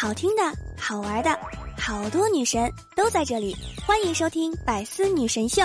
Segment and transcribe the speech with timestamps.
[0.00, 0.42] 好听的、
[0.78, 1.38] 好玩的，
[1.78, 3.54] 好多女神都在这里，
[3.86, 5.60] 欢迎收听《百思女神秀》。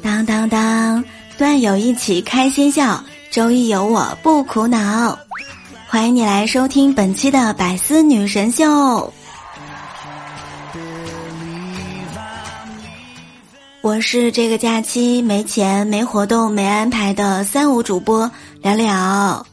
[0.00, 1.04] 当当当，
[1.36, 3.02] 段友一起开心笑，
[3.32, 5.18] 周一有我不苦恼。
[5.92, 9.12] 欢迎你来收听本期的百思女神秀，
[13.82, 18.30] 我是这个假期没钱、没活动、没安排的三无主播
[18.62, 19.46] 聊聊。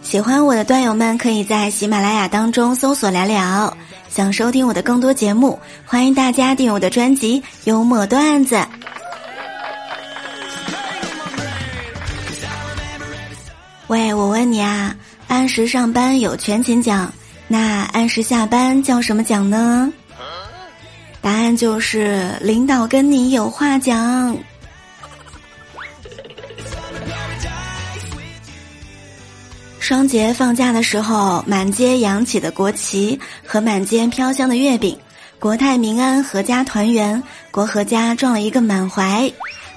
[0.00, 3.76] 喜欢我的段友们可以在喜马拉雅当中搜索聊聊。
[4.08, 8.54] 想收听我的更多节目，欢迎大家订阅我的专辑《幽默段子》。
[13.88, 14.96] 喂，我问你啊，
[15.28, 17.12] 按时上班有全勤奖，
[17.46, 19.92] 那按时下班叫什么奖呢？
[21.20, 24.36] 答案就是领导跟你有话讲。
[29.78, 34.98] 双节放假的时候，满街扬起的国旗和满街飘香的月饼，
[35.38, 39.30] 国泰民安，阖家团圆，国和家撞了一个满怀，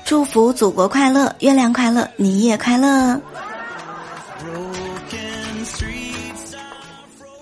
[0.06, 3.22] 祝福祖国快乐，月亮快乐，你也快乐。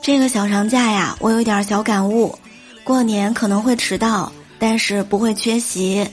[0.05, 2.37] 这个小长假呀，我有点小感悟，
[2.83, 6.07] 过年可能会迟到，但是不会缺席。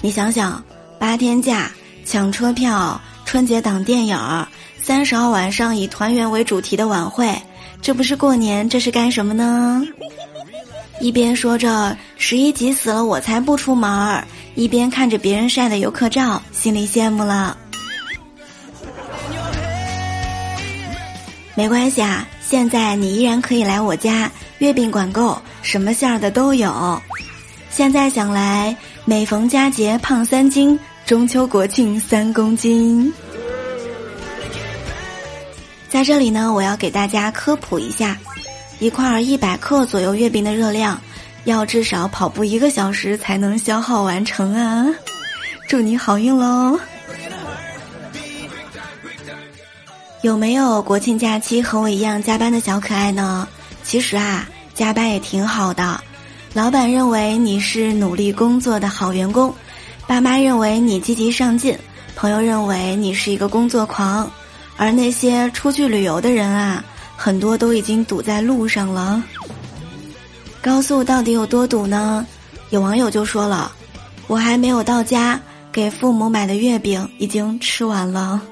[0.00, 0.60] 你想想，
[0.98, 1.70] 八天假，
[2.04, 4.18] 抢车票，春节档电影，
[4.82, 7.32] 三十号晚上以团圆为主题的晚会，
[7.80, 9.80] 这不是过年，这是干什么呢？
[11.00, 17.56] 一边说着十一急死了，我才不出门儿，一边看着别人晒的游客照，心里羡慕了。
[21.54, 22.26] 没关系啊。
[22.50, 27.00] 现在你依然可以来我家，月饼管够，什么馅儿的都有。
[27.70, 30.76] 现在想来，每逢佳节胖三斤，
[31.06, 33.14] 中秋国庆三公斤。
[35.88, 38.18] 在这里呢，我要给大家科普一下，
[38.80, 41.00] 一块一百克左右月饼的热量，
[41.44, 44.92] 要至少跑步一个小时才能消耗完成啊！
[45.68, 46.76] 祝你好运喽！
[50.22, 53.48] 有没有国庆假期和我一样加班的小可爱呢？
[53.82, 55.98] 其实啊，加班也挺好的。
[56.52, 59.54] 老板认为你是努力工作的好员工，
[60.06, 61.74] 爸妈认为你积极上进，
[62.14, 64.30] 朋友认为你是一个工作狂，
[64.76, 66.84] 而那些出去旅游的人啊，
[67.16, 69.22] 很多都已经堵在路上了。
[70.60, 72.26] 高速到底有多堵呢？
[72.68, 73.72] 有网友就说了
[74.28, 75.40] ：“我还没有到家，
[75.72, 78.42] 给父母买的月饼已经吃完了。”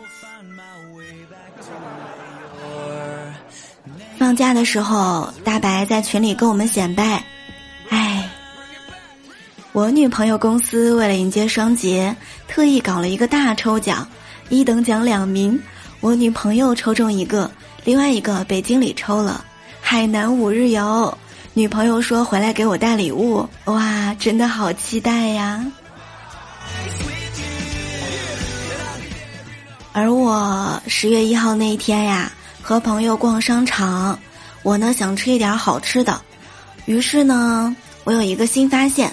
[4.28, 7.25] 放假的时候，大白在群里跟我们显摆
[7.89, 8.28] ：“哎，
[9.72, 12.15] 我女朋友公司为了迎接双节，
[12.47, 14.06] 特意搞了一个大抽奖，
[14.50, 15.59] 一等奖两名，
[16.00, 17.50] 我女朋友抽中一个，
[17.87, 19.43] 另外一个被经理抽了，
[19.81, 21.16] 海南五日游。
[21.55, 25.65] 女朋友说回来给我带礼物，哇，真的好期待呀！
[29.95, 32.31] 而我十月一号那一天呀。”
[32.69, 34.19] 和朋友逛商场，
[34.62, 36.21] 我呢想吃一点好吃的，
[36.84, 37.75] 于是呢，
[38.05, 39.11] 我有一个新发现：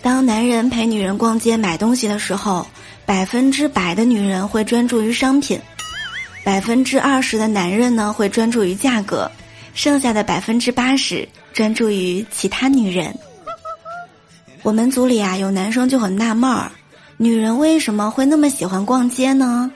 [0.00, 2.66] 当男人陪女人逛街买东西的时候，
[3.04, 5.60] 百分之百的女人会专注于商品，
[6.46, 9.30] 百分之二十的男人呢会专注于价格，
[9.74, 13.14] 剩下的百分之八十专注于其他女人。
[14.62, 16.72] 我们组里啊有男生就很纳闷儿，
[17.18, 19.70] 女人为什么会那么喜欢逛街呢？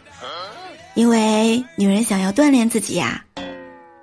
[0.96, 3.22] 因为女人想要锻炼自己呀，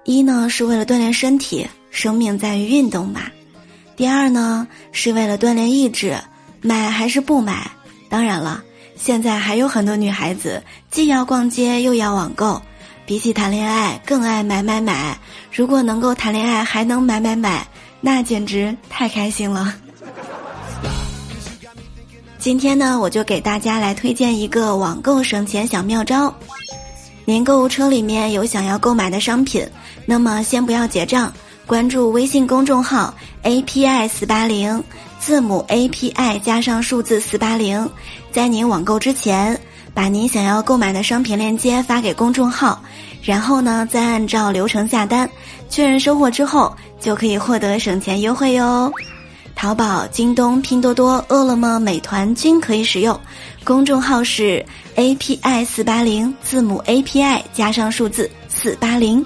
[0.04, 3.22] 一呢是为了锻炼身体，生命在于运动嘛；
[3.96, 6.16] 第二呢是为了锻炼意志，
[6.62, 7.72] 买还是不买？
[8.10, 8.64] 当然了，
[8.96, 12.62] 现在还有很多女孩子既要逛街又要网购，
[13.08, 15.18] 比起谈恋爱更爱买买买。
[15.52, 17.68] 如果能够谈恋爱还能买买买，
[18.02, 19.74] 那简直太开心了。
[22.38, 26.32] 今天呢，我就给大家来推荐一个网购省钱小妙招。
[27.26, 29.66] 您购物车里面有想要购买的商品，
[30.06, 31.32] 那么先不要结账，
[31.66, 34.84] 关注微信公众号 API 四八零，
[35.20, 37.90] 字母 API 加上数字四八零，
[38.32, 39.58] 在您网购之前，
[39.94, 42.82] 把您想要购买的商品链接发给公众号，
[43.22, 45.30] 然后呢再按照流程下单，
[45.70, 48.92] 确认收货之后就可以获得省钱优惠哟。
[49.56, 53.18] 淘宝、京东、拼多多、饿了么、美团均可以使用，
[53.64, 54.64] 公众号是
[54.96, 59.26] API 四八零，字母 API 加上数字四八零，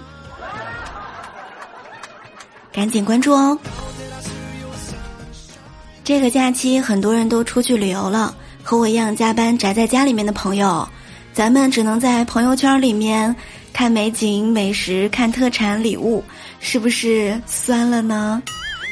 [2.72, 3.58] 赶紧关注哦。
[6.04, 10.88] 这个假期很多人都出去旅游了，和我一样加班宅在家里面的朋友，
[11.34, 13.36] 咱们只能在朋友圈里面
[13.74, 16.24] 看美景、美食、看特产、礼物，
[16.60, 18.42] 是不是酸了呢？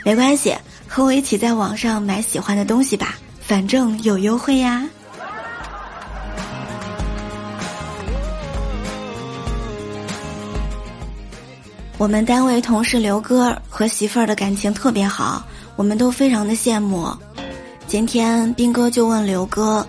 [0.03, 0.55] 没关系，
[0.87, 4.83] 和我一起在网上买喜欢的东西吧，反正有优惠呀。
[11.97, 15.45] 我们单位同事刘哥和媳妇儿的感情特别好。
[15.77, 17.09] 我们都非常的羡慕。
[17.87, 19.85] 今天兵哥就问刘哥：“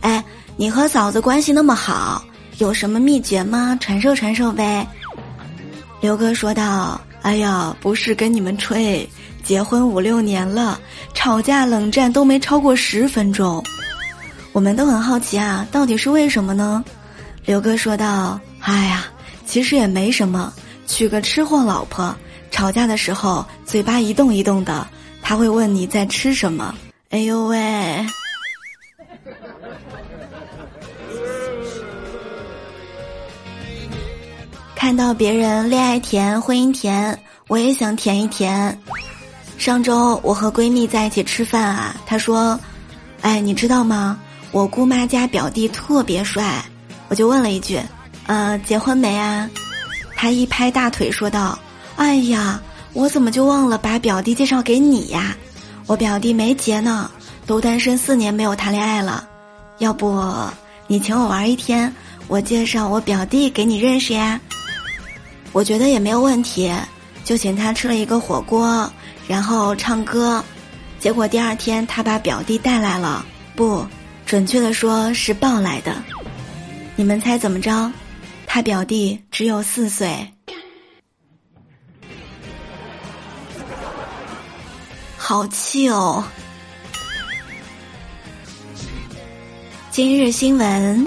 [0.00, 0.22] 哎，
[0.56, 2.22] 你和嫂子关系那么好，
[2.58, 3.76] 有什么秘诀吗？
[3.80, 4.86] 传授传授呗。”
[6.00, 9.08] 刘哥说道：“哎呀，不是跟你们吹，
[9.42, 10.78] 结婚五六年了，
[11.14, 13.62] 吵架冷战都没超过十分钟。”
[14.52, 16.84] 我们都很好奇啊，到底是为什么呢？
[17.46, 19.06] 刘哥说道：“哎呀，
[19.46, 20.52] 其实也没什么，
[20.92, 22.14] 娶个吃货老婆，
[22.50, 24.86] 吵架的时候嘴巴一动一动的。”
[25.24, 26.74] 他会问你在吃什么？
[27.08, 28.04] 哎呦喂！
[34.74, 38.78] 看到别人恋爱甜、婚姻甜，我也想甜一甜。
[39.56, 42.60] 上周我和闺蜜在一起吃饭啊，她说
[43.22, 44.18] ：“哎，你知道吗？
[44.50, 46.62] 我姑妈家表弟特别帅。”
[47.08, 47.80] 我就问了一句
[48.26, 49.48] ：“呃，结婚没啊？”
[50.22, 51.58] 他一拍大腿说道
[51.98, 52.62] ：“哎呀。”
[52.94, 55.34] 我怎么就忘了把表弟介绍给你呀？
[55.86, 57.10] 我表弟没结呢，
[57.44, 59.26] 都单身四年没有谈恋爱了。
[59.78, 60.22] 要不
[60.86, 61.92] 你请我玩一天，
[62.28, 64.38] 我介绍我表弟给你认识呀？
[65.52, 66.70] 我觉得也没有问题，
[67.24, 68.88] 就请他吃了一个火锅，
[69.26, 70.44] 然后唱歌。
[71.00, 73.24] 结果第二天他把表弟带来了，
[73.56, 73.84] 不
[74.24, 75.96] 准确的说是抱来的。
[76.94, 77.90] 你们猜怎么着？
[78.54, 80.30] 他表弟只有四岁。
[85.16, 86.22] 好气哦！
[89.90, 91.06] 今日新闻，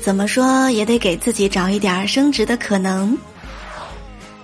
[0.00, 3.16] 怎么说也得给自己找一点升职的可能。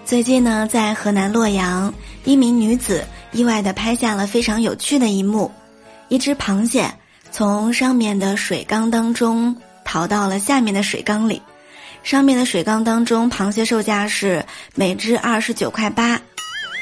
[0.04, 1.92] 最近呢，在河南洛阳，
[2.22, 5.50] 一名女子意外的拍下了非常有趣的一幕：
[6.06, 6.88] 一只螃蟹
[7.32, 11.42] 从上面的水缸当中逃到了下面的水缸里，
[12.02, 16.20] 上面的水缸当中，螃蟹售价是每只二十九块八。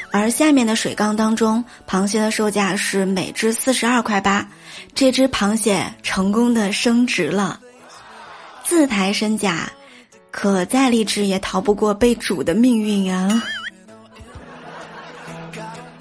[0.09, 4.47] 而下面的水缸当中，螃蟹的售价是每只四十二块八，
[4.95, 7.59] 这只螃蟹成功的升值了，
[8.63, 9.69] 自抬身价，
[10.31, 13.43] 可再励志也逃不过被煮的命运啊！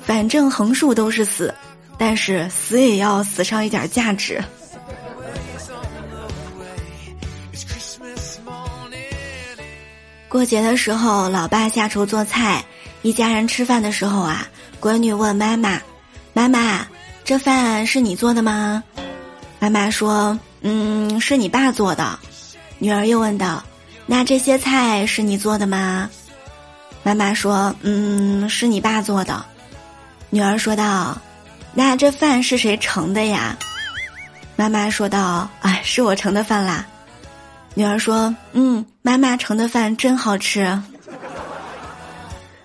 [0.03, 1.53] 反正横竖都是死，
[1.99, 4.43] 但是死也要死上一点价值。
[10.29, 12.65] 过节的时候，老爸下厨做菜。
[13.03, 14.47] 一家人吃饭的时候啊，
[14.81, 15.81] 闺女问妈妈
[16.35, 16.85] ：“妈妈，
[17.25, 18.83] 这饭是你做的吗？”
[19.61, 22.19] 妈妈说：“嗯，是你爸做的。”
[22.79, 23.63] 女儿又问道
[24.07, 26.11] ：“那这些菜是你做的吗？”
[27.05, 29.45] 妈妈说：“嗯，是你爸做的。”
[30.29, 31.17] 女儿说道
[31.73, 33.57] ：“那这饭是谁盛的呀？”
[34.57, 36.85] 妈妈说道：“哎，是我盛的饭啦。”
[37.79, 40.83] 女儿说：“嗯，妈妈盛的饭真好吃。”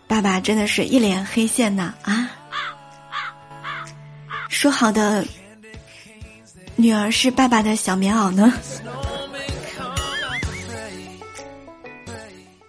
[0.07, 2.31] 爸爸真的是一脸黑线呐啊！
[4.47, 5.25] 说好的
[6.77, 8.53] 女儿是爸爸的小棉袄呢？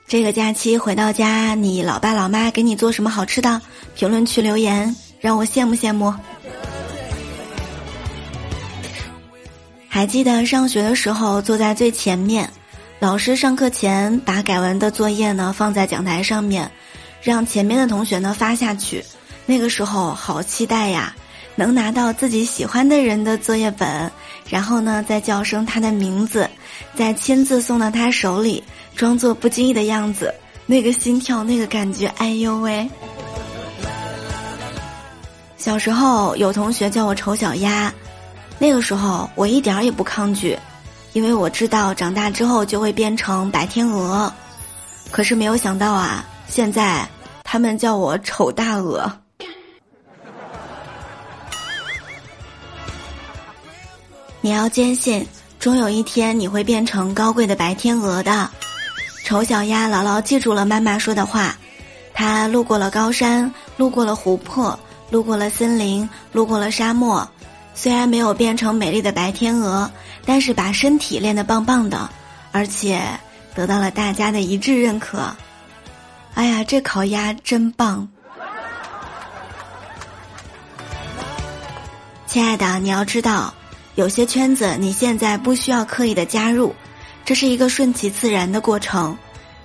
[0.09, 3.63] 这个假期回到家，你老爸老妈给你做什么好吃的？
[3.95, 6.13] 评论区留言，让我羡慕羡慕。
[10.03, 12.51] 还记得上学的时候坐在最前面，
[12.99, 16.69] 老师上课前把改完的作业呢放在讲台上面。
[17.23, 19.05] 让前面的同学呢发下去，
[19.47, 21.15] 那个时候好期待呀，
[21.55, 24.11] 能拿到自己喜欢的人的作业本，
[24.51, 26.51] 然后呢再叫声他的名字，
[26.97, 28.61] 再亲自送到他手里，
[28.97, 30.35] 装作不经意的样子，
[30.67, 32.91] 那个心跳，那个感觉，哎呦喂！
[35.57, 37.95] 小时候有同学叫我丑小鸭，
[38.63, 40.57] 那个时候我一点儿也不抗拒，
[41.15, 44.33] 因为我知道长大之后就会变成白天鹅，
[45.11, 46.25] 可是没有想到啊。
[46.47, 47.05] 现在，
[47.43, 49.11] 他们叫我丑大鹅。
[54.41, 55.27] 你要坚信，
[55.59, 58.49] 终有一天你会变成高贵的白天鹅的。
[59.25, 61.57] 丑小鸭牢牢记住了妈妈说的话，
[62.15, 64.79] 它路过了高山，路过了湖泊，
[65.11, 67.29] 路过了森林，路过了沙漠。
[67.75, 69.91] 虽然没有变成美丽的白天鹅，
[70.25, 72.09] 但是把身体练得棒棒的，
[72.53, 73.03] 而且
[73.55, 75.35] 得到了大家的一致认可。
[76.35, 78.09] 哎呀，这烤鸭真棒！
[82.27, 83.53] 亲爱的，你要知道，
[83.95, 86.75] 有些圈子你现在不需要刻意的加入，
[87.25, 89.17] 这是一个顺其自然的过程，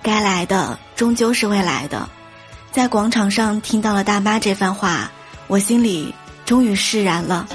[0.02, 2.08] 该来的终究是会来的。
[2.70, 5.10] 在广场上听到了大妈这番话，
[5.46, 7.48] 我心里终于释然了。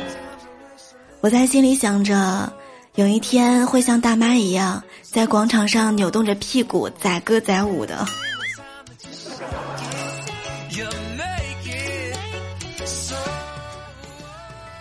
[1.24, 2.52] 我在心里想着，
[2.96, 8.06] 有一天会像大妈一样，在广场上扭动着屁股载歌载舞的。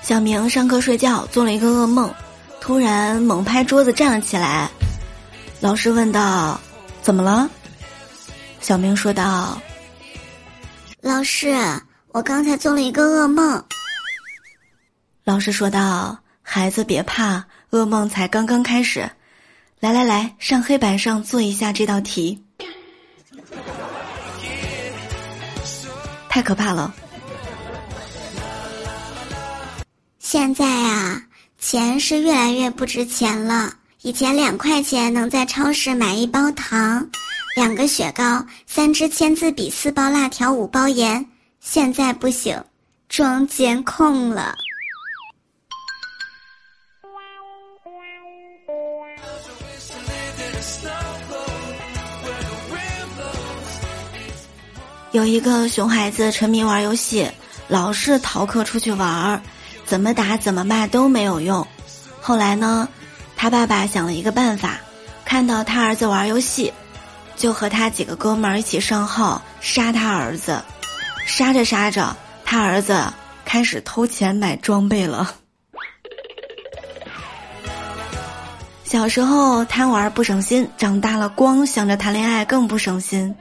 [0.02, 2.12] 小明上课睡觉做了一个噩梦，
[2.60, 4.68] 突然猛拍桌子站了起来。
[5.60, 6.60] 老师问道
[7.02, 7.48] ：“怎么了？”
[8.60, 9.62] 小明说道
[11.00, 11.54] ：“老师，
[12.08, 13.64] 我刚才做了一个噩梦。”
[15.22, 19.08] 老师说道：“孩子别怕，噩梦才刚刚开始。
[19.80, 22.42] 来来来，上黑板上做一下这道题。”
[26.28, 26.94] 太可怕了。
[30.18, 31.22] 现在啊，
[31.58, 33.74] 钱是越来越不值钱了。
[34.00, 37.06] 以前两块钱能在超市买一包糖、
[37.54, 41.24] 两个雪糕、三支签字笔、四包辣条、五包盐，
[41.60, 42.64] 现在不行，
[43.08, 44.56] 装监控了。
[55.12, 57.30] 有一个熊孩子沉迷玩游戏，
[57.68, 59.40] 老是逃课出去玩儿。
[59.84, 61.66] 怎么打怎么骂都没有用，
[62.18, 62.88] 后来呢，
[63.36, 64.78] 他爸爸想了一个办法，
[65.22, 66.72] 看到他儿子玩游戏，
[67.36, 70.62] 就和他几个哥们儿一起上号杀他儿子，
[71.26, 73.04] 杀着杀着，他儿子
[73.44, 75.34] 开始偷钱买装备了。
[78.82, 83.34] 小时候贪玩不省心，长大了光想着谈恋爱更不省心。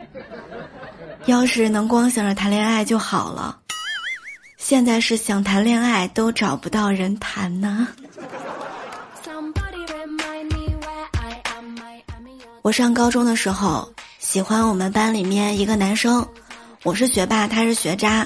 [1.25, 3.57] 要是能光想着谈恋爱就好了。
[4.57, 7.87] 现在是想谈恋爱都找不到人谈呢。
[12.63, 16.27] 我上高中的时候喜欢我们班里面一个男生，
[16.83, 18.25] 我是学霸，他是学渣。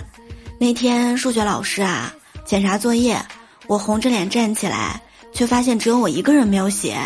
[0.58, 2.14] 那天数学老师啊
[2.46, 3.18] 检查作业，
[3.68, 5.02] 我红着脸站起来，
[5.34, 6.98] 却发现只有我一个人没有写。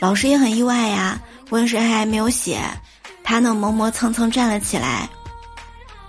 [0.00, 2.60] 老师也很意外呀，问谁还没有写，
[3.24, 5.08] 他呢磨磨蹭蹭站了起来。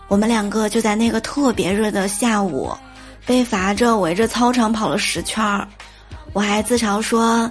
[0.08, 2.72] 我们两个就在那个特别热的下午，
[3.26, 5.68] 被罚着围着操场跑了十圈儿。
[6.34, 7.50] 我还自嘲说：“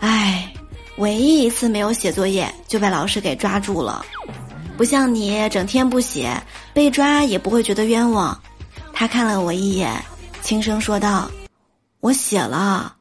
[0.00, 0.52] 哎，
[0.96, 4.04] 唯一一次没有写作业就被老师给抓住了，
[4.76, 6.30] 不像你整天不写，
[6.72, 8.38] 被抓也不会觉得冤枉。”
[8.92, 9.92] 他看了我一眼，
[10.42, 11.30] 轻声说道
[12.00, 12.94] ：“我写了。”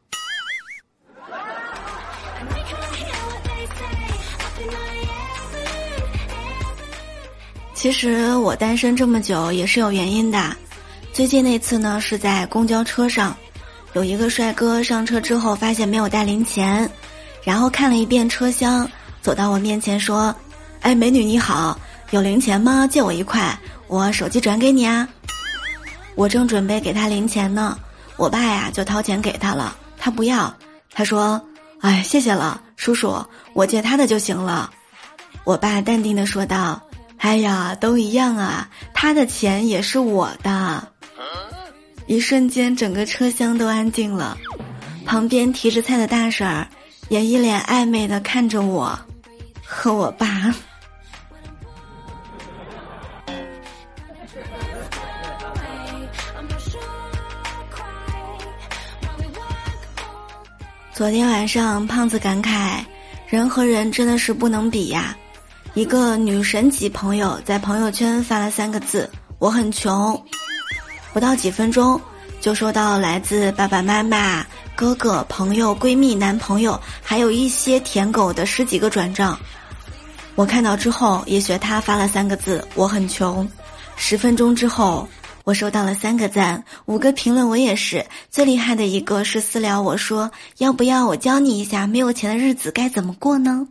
[7.84, 10.56] 其实我单身这么久也是有原因的。
[11.12, 13.36] 最近那次呢，是在公交车上，
[13.92, 16.90] 有一个帅哥上车之后发现没有带零钱，
[17.44, 18.90] 然后看了一遍车厢，
[19.22, 20.34] 走到我面前说
[20.80, 21.78] ：“哎，美女你好，
[22.12, 22.88] 有零钱吗？
[22.88, 23.54] 借我一块，
[23.88, 25.06] 我手机转给你啊。”
[26.16, 27.78] 我正准备给他零钱呢，
[28.16, 30.56] 我爸呀就掏钱给他了，他不要，
[30.94, 31.42] 他说
[31.84, 33.22] ：“哎，谢谢了，叔叔，
[33.52, 34.72] 我借他的就行了。”
[35.44, 36.82] 我爸淡定的说道。
[37.24, 38.70] 哎呀，都一样啊！
[38.94, 40.90] 他的钱也是我的。
[42.06, 44.38] 一瞬间，整个车厢都安静了。
[45.06, 46.68] 旁边提着菜的大婶儿
[47.08, 49.00] 也一脸暧昧的看着我
[49.66, 50.54] 和我爸。
[60.92, 62.84] 昨天晚上，胖子感慨：
[63.28, 65.16] 人和人真的是不能比呀。
[65.76, 70.24] 一个女神级朋友在朋友圈发了三个字：“我很穷。”
[71.12, 72.00] 不到几分钟，
[72.40, 79.38] 就收到来自爸爸妈妈、哥哥、朋友、闺蜜、男朋友，还有一些舔狗的十几个转账。
[80.36, 83.48] 我看到之后，也学他发了三个字：“我很穷。”
[83.98, 85.08] 十分钟之后，
[85.44, 87.50] 我收到了三个赞、五个评论。
[87.50, 93.68] 我也是最厉害的一个，是私聊我说：“要不要我教你一下，没有钱的日子该怎么过呢？”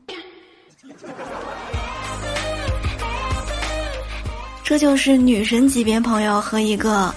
[4.64, 7.14] 这就是女神级别朋友和一个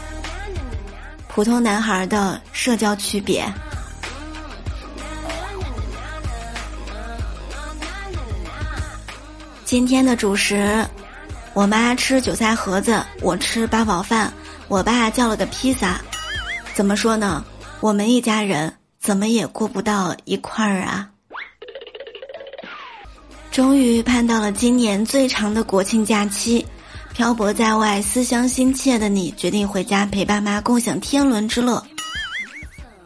[1.27, 3.45] 普通男孩的社交区别。
[9.63, 10.85] 今天的主食，
[11.53, 14.31] 我妈吃韭菜盒子，我吃八宝饭，
[14.67, 16.01] 我爸叫了个披萨。
[16.73, 17.43] 怎么说呢？
[17.79, 21.09] 我们一家人怎么也过不到一块儿啊。
[23.51, 26.65] 终于盼到了今年最长的国庆假期，
[27.15, 31.81] 漂泊在外、思乡心切的你，决定回家陪爸妈共享天伦之乐。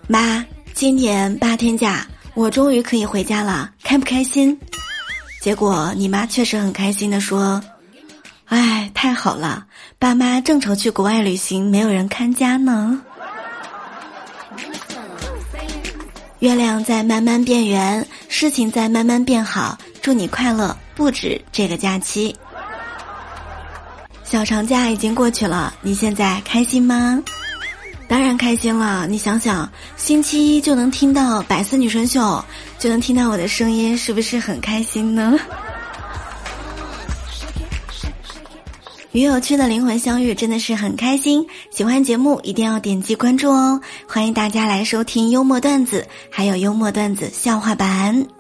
[0.08, 4.60] 妈，今年八天假，我终于可以回家了，开不开心？
[5.44, 7.62] 结果你妈确实很开心的说
[8.50, 9.68] ：“哎，太好了，
[10.00, 13.00] 爸妈正愁去国外旅行没有人看家呢。”
[16.40, 19.78] 月亮在慢慢变圆，事情在慢慢变好。
[20.02, 22.36] 祝你快乐，不止这个假期。
[24.30, 27.20] 小长假已经过去了，你现在开心吗？
[28.08, 29.08] 当然开心了。
[29.08, 29.68] 你想想，
[29.98, 32.46] 星期一就能听到百思女神秀，
[32.78, 35.36] 就能听到我的声音，是不是很开心呢？
[39.14, 41.44] 与有趣的灵魂相遇，真的是很开心。
[41.72, 43.82] 喜欢节目一定要点击关注哦！
[44.08, 48.39] 欢迎大家来收听幽默段子，还有幽默段子笑话版。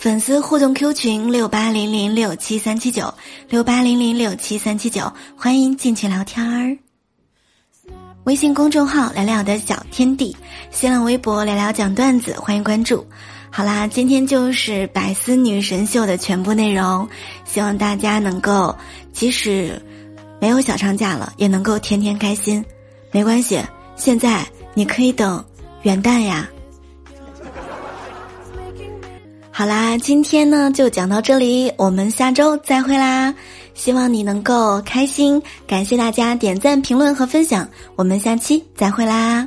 [0.00, 3.12] 粉丝互动 Q 群六八零零六七三七九
[3.50, 6.74] 六八零零六七三七九，欢迎进群聊天儿。
[8.24, 10.34] 微信公众号聊聊的小天地，
[10.70, 13.06] 新浪微博聊聊讲段子，欢迎关注。
[13.50, 17.06] 好啦，今天就是百思女神秀的全部内容，
[17.44, 18.74] 希望大家能够
[19.12, 19.78] 即使
[20.40, 22.64] 没有小长假了，也能够天天开心。
[23.12, 23.60] 没关系，
[23.96, 25.44] 现在你可以等
[25.82, 26.48] 元旦呀。
[29.52, 33.34] 好啦，今天呢就讲到这里，我们下周再会啦！
[33.74, 39.46] 希望你能够开心，感谢大家点赞、评论和分享，我们下期再会啦！